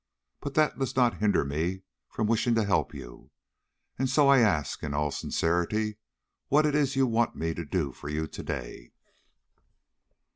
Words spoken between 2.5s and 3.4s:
to help you,